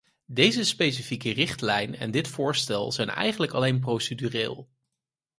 [0.25, 4.69] Deze specifieke richtlijn en dit voorstel zijn eigenlijk alleen procedureel.